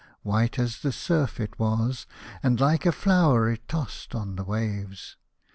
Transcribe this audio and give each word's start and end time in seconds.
White 0.23 0.57
as 0.57 0.79
the 0.79 0.91
surf 0.91 1.39
it 1.39 1.59
was, 1.59 2.07
and 2.41 2.59
like 2.59 2.87
a 2.87 2.91
flower 2.91 3.51
it 3.51 3.67
tossed 3.67 4.15
on 4.15 4.35
the 4.35 4.43
waves. 4.43 5.15